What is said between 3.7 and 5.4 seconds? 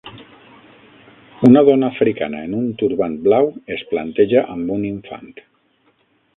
es planteja amb un infant